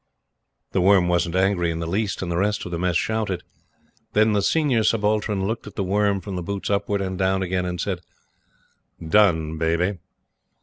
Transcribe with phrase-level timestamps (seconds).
[0.71, 3.43] The Worm wasn't angry in the least, and the rest of the Mess shouted.
[4.13, 7.67] Then the Senior Subaltern looked at The Worm from the boots upwards, and down again,
[7.67, 8.01] and said,
[9.07, 9.99] "Done, Baby."